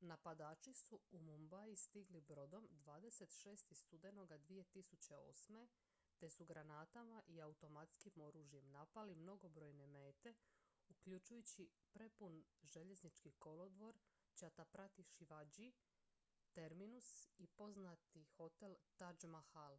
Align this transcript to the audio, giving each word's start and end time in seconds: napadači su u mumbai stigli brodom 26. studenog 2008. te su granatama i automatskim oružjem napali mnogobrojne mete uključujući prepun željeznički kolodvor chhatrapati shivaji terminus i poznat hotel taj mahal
napadači 0.00 0.72
su 0.74 1.00
u 1.10 1.18
mumbai 1.20 1.76
stigli 1.76 2.20
brodom 2.20 2.68
26. 2.70 3.74
studenog 3.74 4.28
2008. 4.30 5.68
te 6.18 6.30
su 6.30 6.44
granatama 6.46 7.22
i 7.26 7.42
automatskim 7.42 8.20
oružjem 8.20 8.70
napali 8.70 9.14
mnogobrojne 9.16 9.86
mete 9.86 10.34
uključujući 10.88 11.68
prepun 11.92 12.44
željeznički 12.62 13.32
kolodvor 13.32 13.98
chhatrapati 14.34 15.02
shivaji 15.02 15.72
terminus 16.52 17.28
i 17.38 17.46
poznat 17.46 18.16
hotel 18.36 18.76
taj 18.98 19.16
mahal 19.24 19.78